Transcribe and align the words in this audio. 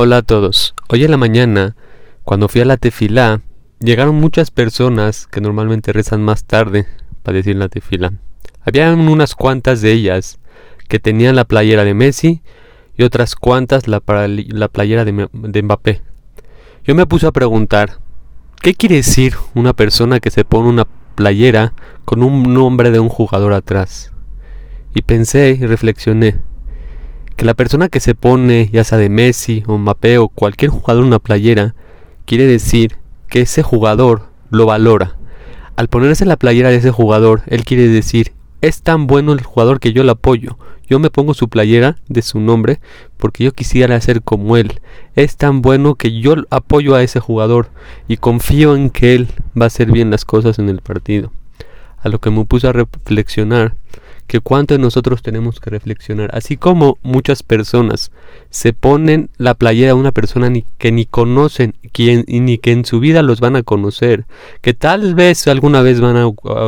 Hola 0.00 0.18
a 0.18 0.22
todos. 0.22 0.76
Hoy 0.90 1.02
en 1.02 1.10
la 1.10 1.16
mañana, 1.16 1.74
cuando 2.22 2.46
fui 2.46 2.60
a 2.60 2.64
la 2.64 2.76
tefilá, 2.76 3.40
llegaron 3.80 4.14
muchas 4.14 4.52
personas 4.52 5.26
que 5.26 5.40
normalmente 5.40 5.92
rezan 5.92 6.22
más 6.22 6.44
tarde 6.44 6.86
para 7.24 7.38
decir 7.38 7.56
la 7.56 7.68
tefilá. 7.68 8.12
Había 8.60 8.94
unas 8.94 9.34
cuantas 9.34 9.80
de 9.80 9.90
ellas 9.90 10.38
que 10.86 11.00
tenían 11.00 11.34
la 11.34 11.46
playera 11.46 11.82
de 11.82 11.94
Messi 11.94 12.42
y 12.96 13.02
otras 13.02 13.34
cuantas 13.34 13.88
la, 13.88 14.00
la 14.06 14.68
playera 14.68 15.04
de, 15.04 15.28
de 15.32 15.62
Mbappé. 15.64 16.00
Yo 16.84 16.94
me 16.94 17.06
puse 17.06 17.26
a 17.26 17.32
preguntar, 17.32 17.98
¿qué 18.62 18.74
quiere 18.74 18.94
decir 18.94 19.34
una 19.56 19.72
persona 19.72 20.20
que 20.20 20.30
se 20.30 20.44
pone 20.44 20.68
una 20.68 20.86
playera 21.16 21.72
con 22.04 22.22
un 22.22 22.54
nombre 22.54 22.92
de 22.92 23.00
un 23.00 23.08
jugador 23.08 23.52
atrás? 23.52 24.12
Y 24.94 25.02
pensé 25.02 25.58
y 25.60 25.66
reflexioné 25.66 26.36
que 27.38 27.44
la 27.44 27.54
persona 27.54 27.88
que 27.88 28.00
se 28.00 28.16
pone, 28.16 28.68
ya 28.72 28.82
sea 28.82 28.98
de 28.98 29.08
Messi 29.08 29.62
o 29.68 29.78
Mbappé 29.78 30.18
o 30.18 30.28
cualquier 30.28 30.72
jugador 30.72 31.04
en 31.04 31.06
una 31.06 31.20
playera, 31.20 31.76
quiere 32.24 32.46
decir 32.46 32.96
que 33.28 33.42
ese 33.42 33.62
jugador 33.62 34.24
lo 34.50 34.66
valora. 34.66 35.14
Al 35.76 35.86
ponerse 35.86 36.26
la 36.26 36.36
playera 36.36 36.70
de 36.70 36.78
ese 36.78 36.90
jugador, 36.90 37.42
él 37.46 37.64
quiere 37.64 37.86
decir, 37.86 38.32
es 38.60 38.82
tan 38.82 39.06
bueno 39.06 39.32
el 39.32 39.42
jugador 39.42 39.78
que 39.78 39.92
yo 39.92 40.02
lo 40.02 40.10
apoyo. 40.10 40.58
Yo 40.90 40.98
me 40.98 41.10
pongo 41.10 41.32
su 41.32 41.48
playera 41.48 41.98
de 42.08 42.22
su 42.22 42.40
nombre 42.40 42.80
porque 43.18 43.44
yo 43.44 43.52
quisiera 43.52 44.00
ser 44.00 44.22
como 44.22 44.56
él. 44.56 44.80
Es 45.14 45.36
tan 45.36 45.62
bueno 45.62 45.94
que 45.94 46.18
yo 46.18 46.34
apoyo 46.50 46.96
a 46.96 47.04
ese 47.04 47.20
jugador 47.20 47.68
y 48.08 48.16
confío 48.16 48.74
en 48.74 48.90
que 48.90 49.14
él 49.14 49.28
va 49.56 49.66
a 49.66 49.68
hacer 49.68 49.92
bien 49.92 50.10
las 50.10 50.24
cosas 50.24 50.58
en 50.58 50.68
el 50.68 50.80
partido. 50.80 51.30
A 52.00 52.08
lo 52.08 52.18
que 52.18 52.30
me 52.30 52.44
puse 52.46 52.66
a 52.66 52.72
reflexionar 52.72 53.76
que 54.28 54.40
cuánto 54.40 54.74
de 54.74 54.78
nosotros 54.78 55.22
tenemos 55.22 55.58
que 55.58 55.70
reflexionar. 55.70 56.30
Así 56.34 56.58
como 56.58 56.98
muchas 57.02 57.42
personas 57.42 58.12
se 58.50 58.74
ponen 58.74 59.30
la 59.38 59.54
playera 59.54 59.92
a 59.92 59.96
una 59.96 60.12
persona 60.12 60.50
ni, 60.50 60.66
que 60.76 60.92
ni 60.92 61.06
conocen 61.06 61.74
quien, 61.92 62.24
ni 62.28 62.58
que 62.58 62.72
en 62.72 62.84
su 62.84 63.00
vida 63.00 63.22
los 63.22 63.40
van 63.40 63.56
a 63.56 63.62
conocer, 63.62 64.26
que 64.60 64.74
tal 64.74 65.14
vez 65.14 65.48
alguna 65.48 65.80
vez 65.80 66.00
van 66.00 66.16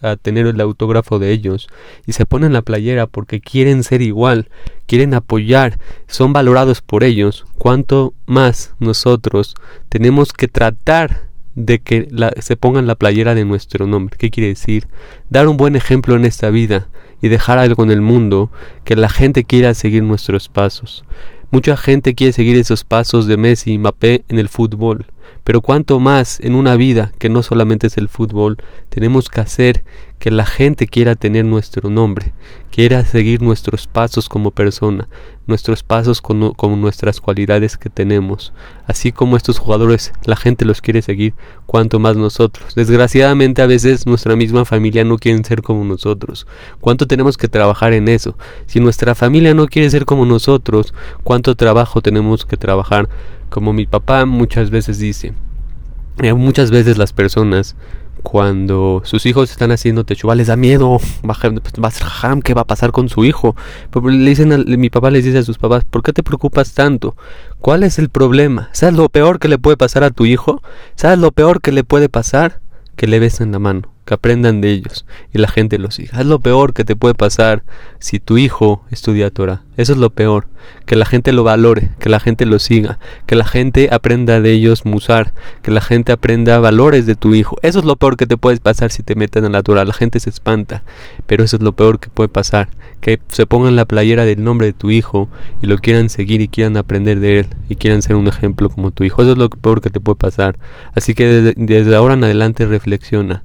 a, 0.00 0.16
tener 0.16 0.46
el 0.46 0.60
autógrafo 0.62 1.18
de 1.18 1.30
ellos 1.30 1.68
y 2.06 2.12
se 2.12 2.24
ponen 2.24 2.54
la 2.54 2.62
playera 2.62 3.06
porque 3.06 3.40
quieren 3.40 3.84
ser 3.84 4.00
igual, 4.00 4.48
quieren 4.86 5.12
apoyar, 5.12 5.78
son 6.08 6.32
valorados 6.32 6.80
por 6.80 7.04
ellos, 7.04 7.44
cuánto 7.58 8.14
más 8.24 8.72
nosotros 8.78 9.54
tenemos 9.90 10.32
que 10.32 10.48
tratar 10.48 11.31
de 11.54 11.80
que 11.80 12.08
se 12.40 12.56
pongan 12.56 12.86
la 12.86 12.94
playera 12.94 13.34
de 13.34 13.44
nuestro 13.44 13.86
nombre. 13.86 14.16
¿Qué 14.18 14.30
quiere 14.30 14.48
decir? 14.48 14.88
Dar 15.30 15.48
un 15.48 15.56
buen 15.56 15.76
ejemplo 15.76 16.16
en 16.16 16.24
esta 16.24 16.50
vida 16.50 16.88
y 17.20 17.28
dejar 17.28 17.58
algo 17.58 17.84
en 17.84 17.90
el 17.90 18.00
mundo 18.00 18.50
que 18.84 18.96
la 18.96 19.08
gente 19.08 19.44
quiera 19.44 19.74
seguir 19.74 20.02
nuestros 20.02 20.48
pasos. 20.48 21.04
Mucha 21.50 21.76
gente 21.76 22.14
quiere 22.14 22.32
seguir 22.32 22.56
esos 22.56 22.84
pasos 22.84 23.26
de 23.26 23.36
Messi 23.36 23.72
y 23.72 23.78
Mbappé 23.78 24.24
en 24.28 24.38
el 24.38 24.48
fútbol, 24.48 25.06
pero 25.44 25.60
cuanto 25.60 26.00
más 26.00 26.40
en 26.40 26.54
una 26.54 26.76
vida 26.76 27.12
que 27.18 27.28
no 27.28 27.42
solamente 27.42 27.86
es 27.86 27.98
el 27.98 28.08
fútbol, 28.08 28.58
tenemos 28.88 29.28
que 29.28 29.40
hacer 29.40 29.84
que 30.18 30.30
la 30.30 30.46
gente 30.46 30.86
quiera 30.86 31.16
tener 31.16 31.44
nuestro 31.44 31.90
nombre, 31.90 32.32
quiera 32.70 33.04
seguir 33.04 33.42
nuestros 33.42 33.88
pasos 33.88 34.28
como 34.28 34.52
persona, 34.52 35.08
nuestros 35.48 35.82
pasos 35.82 36.22
con, 36.22 36.54
nuestras 36.80 37.20
cualidades 37.20 37.76
que 37.76 37.90
tenemos. 37.90 38.52
Así 38.86 39.10
como 39.10 39.36
estos 39.36 39.58
jugadores, 39.58 40.12
la 40.24 40.36
gente 40.36 40.64
los 40.64 40.80
quiere 40.80 41.02
seguir, 41.02 41.34
cuanto 41.66 41.98
más 41.98 42.16
nosotros. 42.16 42.76
Desgraciadamente 42.76 43.62
a 43.62 43.66
veces 43.66 44.06
nuestra 44.06 44.36
misma 44.36 44.64
familia 44.64 45.04
no 45.04 45.18
quiere 45.18 45.42
ser 45.42 45.60
como 45.60 45.84
nosotros. 45.84 46.46
¿Cuánto 46.80 47.08
tenemos 47.08 47.36
que 47.36 47.48
trabajar 47.48 47.92
en 47.92 48.06
eso? 48.06 48.36
Si 48.66 48.78
nuestra 48.78 49.16
familia 49.16 49.54
no 49.54 49.66
quiere 49.66 49.90
ser 49.90 50.04
como 50.04 50.24
nosotros, 50.24 50.94
¿cuánto 51.24 51.56
trabajo 51.56 52.00
tenemos 52.00 52.46
que 52.46 52.56
trabajar? 52.56 53.08
Como 53.52 53.74
mi 53.74 53.84
papá 53.84 54.24
muchas 54.24 54.70
veces 54.70 54.98
dice, 54.98 55.34
eh, 56.22 56.32
muchas 56.32 56.70
veces 56.70 56.96
las 56.96 57.12
personas 57.12 57.76
cuando 58.22 59.02
sus 59.04 59.26
hijos 59.26 59.50
están 59.50 59.72
haciendo 59.72 60.04
techuá 60.04 60.34
les 60.34 60.46
da 60.46 60.56
miedo, 60.56 60.98
¿qué 62.42 62.54
va 62.54 62.62
a 62.62 62.66
pasar 62.66 62.92
con 62.92 63.10
su 63.10 63.26
hijo? 63.26 63.54
Le 64.02 64.30
dicen 64.30 64.64
mi 64.80 64.88
papá 64.88 65.10
les 65.10 65.26
dice 65.26 65.36
a 65.36 65.42
sus 65.42 65.58
papás, 65.58 65.84
¿por 65.84 66.02
qué 66.02 66.14
te 66.14 66.22
preocupas 66.22 66.72
tanto? 66.72 67.14
¿Cuál 67.60 67.82
es 67.82 67.98
el 67.98 68.08
problema? 68.08 68.70
¿Sabes 68.72 68.94
lo 68.94 69.10
peor 69.10 69.38
que 69.38 69.48
le 69.48 69.58
puede 69.58 69.76
pasar 69.76 70.02
a 70.02 70.10
tu 70.10 70.24
hijo? 70.24 70.62
¿Sabes 70.94 71.18
lo 71.18 71.30
peor 71.30 71.60
que 71.60 71.72
le 71.72 71.84
puede 71.84 72.08
pasar? 72.08 72.62
Que 72.96 73.06
le 73.06 73.18
besen 73.18 73.52
la 73.52 73.58
mano 73.58 73.91
que 74.04 74.14
aprendan 74.14 74.60
de 74.60 74.70
ellos 74.72 75.04
y 75.32 75.38
la 75.38 75.48
gente 75.48 75.78
los 75.78 75.94
siga. 75.94 76.20
Es 76.20 76.26
lo 76.26 76.40
peor 76.40 76.74
que 76.74 76.84
te 76.84 76.96
puede 76.96 77.14
pasar 77.14 77.62
si 77.98 78.18
tu 78.18 78.38
hijo 78.38 78.84
estudia 78.90 79.30
Torah. 79.30 79.62
Eso 79.76 79.92
es 79.92 79.98
lo 79.98 80.10
peor. 80.10 80.46
Que 80.86 80.96
la 80.96 81.06
gente 81.06 81.32
lo 81.32 81.44
valore, 81.44 81.90
que 81.98 82.08
la 82.08 82.20
gente 82.20 82.46
lo 82.46 82.58
siga, 82.58 82.98
que 83.26 83.34
la 83.34 83.44
gente 83.44 83.88
aprenda 83.90 84.40
de 84.40 84.52
ellos 84.52 84.84
musar, 84.84 85.32
que 85.62 85.70
la 85.70 85.80
gente 85.80 86.12
aprenda 86.12 86.58
valores 86.58 87.06
de 87.06 87.14
tu 87.14 87.34
hijo. 87.34 87.56
Eso 87.62 87.78
es 87.78 87.84
lo 87.84 87.96
peor 87.96 88.16
que 88.16 88.26
te 88.26 88.36
puede 88.36 88.58
pasar 88.58 88.90
si 88.90 89.02
te 89.02 89.14
meten 89.14 89.44
en 89.44 89.52
la 89.52 89.62
Torah. 89.62 89.84
La 89.84 89.92
gente 89.92 90.20
se 90.20 90.30
espanta, 90.30 90.82
pero 91.26 91.42
eso 91.42 91.56
es 91.56 91.62
lo 91.62 91.72
peor 91.72 91.98
que 91.98 92.10
puede 92.10 92.28
pasar. 92.28 92.68
Que 93.00 93.20
se 93.28 93.46
pongan 93.46 93.74
la 93.74 93.84
playera 93.84 94.24
del 94.24 94.44
nombre 94.44 94.68
de 94.68 94.72
tu 94.72 94.90
hijo 94.90 95.28
y 95.60 95.66
lo 95.66 95.78
quieran 95.78 96.08
seguir 96.08 96.40
y 96.40 96.48
quieran 96.48 96.76
aprender 96.76 97.18
de 97.18 97.40
él 97.40 97.46
y 97.68 97.76
quieran 97.76 98.02
ser 98.02 98.16
un 98.16 98.28
ejemplo 98.28 98.68
como 98.68 98.90
tu 98.90 99.04
hijo. 99.04 99.22
Eso 99.22 99.32
es 99.32 99.38
lo 99.38 99.48
peor 99.50 99.80
que 99.80 99.90
te 99.90 100.00
puede 100.00 100.16
pasar. 100.16 100.58
Así 100.94 101.14
que 101.14 101.26
desde, 101.26 101.54
desde 101.56 101.96
ahora 101.96 102.14
en 102.14 102.24
adelante 102.24 102.66
reflexiona 102.66 103.42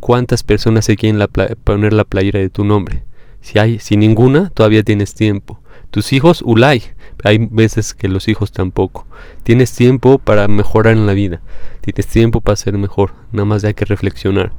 cuántas 0.00 0.42
personas 0.42 0.84
se 0.84 0.96
quieren 0.96 1.20
poner 1.64 1.92
la 1.92 2.04
playera 2.04 2.40
de 2.40 2.50
tu 2.50 2.64
nombre. 2.64 3.04
Si 3.40 3.58
hay, 3.58 3.78
si 3.78 3.96
ninguna, 3.96 4.50
todavía 4.50 4.82
tienes 4.82 5.14
tiempo. 5.14 5.60
Tus 5.90 6.12
hijos, 6.12 6.42
ulay. 6.42 6.82
Hay 7.24 7.38
veces 7.50 7.94
que 7.94 8.08
los 8.08 8.28
hijos 8.28 8.52
tampoco. 8.52 9.06
Tienes 9.42 9.72
tiempo 9.72 10.18
para 10.18 10.48
mejorar 10.48 10.94
en 10.94 11.06
la 11.06 11.14
vida. 11.14 11.40
Tienes 11.80 12.06
tiempo 12.06 12.40
para 12.40 12.56
ser 12.56 12.76
mejor. 12.76 13.14
Nada 13.32 13.44
más 13.44 13.64
hay 13.64 13.74
que 13.74 13.84
reflexionar. 13.84 14.52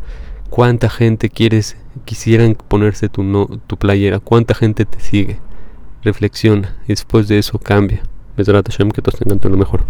¿Cuánta 0.50 0.90
gente 0.90 1.30
quieres, 1.30 1.76
quisieran 2.06 2.56
ponerse 2.56 3.10
tu, 3.10 3.24
no, 3.24 3.48
tu 3.68 3.78
playera? 3.78 4.20
¿Cuánta 4.20 4.56
gente 4.56 4.86
te 4.86 5.00
sigue? 5.00 5.40
Reflexiona 6.04 6.78
y 6.86 6.90
después 6.90 7.28
de 7.28 7.38
eso 7.38 7.60
cambia. 7.60 8.02
que 8.38 9.02
todos 9.02 9.20
tengan 9.20 9.40
todo 9.40 9.52
lo 9.52 9.58
mejor. 9.58 9.86